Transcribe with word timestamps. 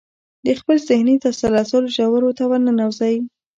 د 0.45 0.47
خپل 0.59 0.77
ذهني 0.89 1.15
تسلسل 1.25 1.83
ژورو 1.95 2.29
ته 2.37 2.43
ورننوځئ. 2.47 3.15